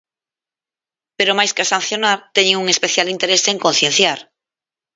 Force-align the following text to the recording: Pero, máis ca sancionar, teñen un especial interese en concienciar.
Pero, 1.17 1.37
máis 1.39 1.51
ca 1.57 1.65
sancionar, 1.73 2.17
teñen 2.35 2.61
un 2.63 2.67
especial 2.75 3.07
interese 3.15 3.49
en 3.51 3.61
concienciar. 3.65 4.19